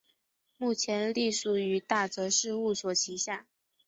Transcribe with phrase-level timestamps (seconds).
[0.57, 3.45] 目前隶属于大泽事务所旗下。